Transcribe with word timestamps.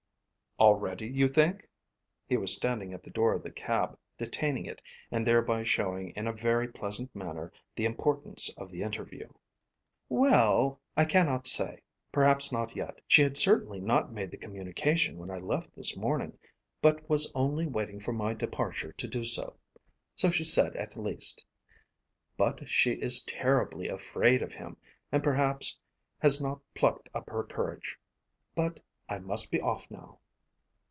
"Already, 0.59 1.07
you 1.07 1.27
think." 1.27 1.67
He 2.27 2.37
was 2.37 2.53
standing 2.53 2.93
at 2.93 3.01
the 3.01 3.09
door 3.09 3.33
of 3.33 3.41
the 3.41 3.49
cab, 3.49 3.97
detaining 4.19 4.67
it, 4.67 4.79
and 5.09 5.25
thereby 5.25 5.63
showing 5.63 6.11
in 6.11 6.27
a 6.27 6.31
very 6.33 6.67
pleasant 6.67 7.15
manner 7.15 7.51
the 7.75 7.85
importance 7.85 8.47
of 8.57 8.69
the 8.69 8.83
interview. 8.83 9.27
"Well; 10.07 10.79
I 10.95 11.05
cannot 11.05 11.47
say. 11.47 11.81
Perhaps 12.11 12.51
not 12.51 12.75
yet. 12.75 13.01
She 13.07 13.23
had 13.23 13.37
certainly 13.37 13.79
not 13.79 14.13
made 14.13 14.29
the 14.29 14.37
communication 14.37 15.17
when 15.17 15.31
I 15.31 15.39
left 15.39 15.75
this 15.75 15.97
morning, 15.97 16.37
but 16.79 17.09
was 17.09 17.31
only 17.33 17.65
waiting 17.65 17.99
for 17.99 18.13
my 18.13 18.35
departure 18.35 18.91
to 18.93 19.07
do 19.07 19.23
so. 19.23 19.55
So 20.13 20.29
she 20.29 20.43
said 20.43 20.75
at 20.75 20.95
least. 20.95 21.43
But 22.37 22.69
she 22.69 22.91
is 22.93 23.23
terribly 23.23 23.87
afraid 23.87 24.43
of 24.43 24.53
him 24.53 24.77
and 25.11 25.23
perhaps 25.23 25.79
has 26.19 26.39
not 26.39 26.61
plucked 26.75 27.09
up 27.15 27.31
her 27.31 27.43
courage. 27.45 27.97
But 28.53 28.79
I 29.09 29.17
must 29.17 29.49
be 29.49 29.59
off 29.59 29.89
now." 29.89 30.19